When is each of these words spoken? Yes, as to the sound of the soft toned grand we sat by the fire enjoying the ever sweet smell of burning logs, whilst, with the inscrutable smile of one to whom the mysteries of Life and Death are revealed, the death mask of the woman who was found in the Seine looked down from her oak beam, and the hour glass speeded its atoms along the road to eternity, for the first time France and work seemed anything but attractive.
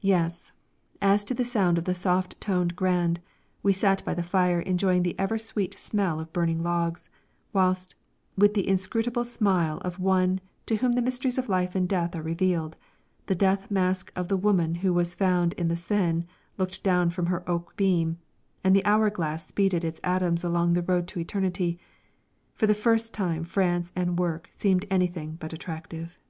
Yes, 0.00 0.52
as 1.02 1.24
to 1.24 1.34
the 1.34 1.44
sound 1.44 1.76
of 1.76 1.86
the 1.86 1.92
soft 1.92 2.40
toned 2.40 2.76
grand 2.76 3.18
we 3.64 3.72
sat 3.72 4.04
by 4.04 4.14
the 4.14 4.22
fire 4.22 4.60
enjoying 4.60 5.02
the 5.02 5.18
ever 5.18 5.38
sweet 5.38 5.76
smell 5.76 6.20
of 6.20 6.32
burning 6.32 6.62
logs, 6.62 7.10
whilst, 7.52 7.96
with 8.38 8.54
the 8.54 8.68
inscrutable 8.68 9.24
smile 9.24 9.78
of 9.78 9.98
one 9.98 10.38
to 10.66 10.76
whom 10.76 10.92
the 10.92 11.02
mysteries 11.02 11.36
of 11.36 11.48
Life 11.48 11.74
and 11.74 11.88
Death 11.88 12.14
are 12.14 12.22
revealed, 12.22 12.76
the 13.26 13.34
death 13.34 13.72
mask 13.72 14.12
of 14.14 14.28
the 14.28 14.36
woman 14.36 14.76
who 14.86 14.94
was 14.94 15.16
found 15.16 15.52
in 15.54 15.66
the 15.66 15.74
Seine 15.76 16.24
looked 16.56 16.84
down 16.84 17.10
from 17.10 17.26
her 17.26 17.42
oak 17.50 17.76
beam, 17.76 18.18
and 18.62 18.72
the 18.76 18.84
hour 18.84 19.10
glass 19.10 19.44
speeded 19.44 19.82
its 19.82 20.00
atoms 20.04 20.44
along 20.44 20.74
the 20.74 20.82
road 20.82 21.08
to 21.08 21.18
eternity, 21.18 21.76
for 22.54 22.68
the 22.68 22.72
first 22.72 23.12
time 23.12 23.42
France 23.42 23.90
and 23.96 24.16
work 24.16 24.48
seemed 24.52 24.84
anything 24.92 25.34
but 25.40 25.52
attractive. 25.52 26.20